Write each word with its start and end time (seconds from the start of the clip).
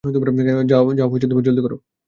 যাও, 0.71 0.83
জলদি 1.45 1.61
করো! 1.61 1.77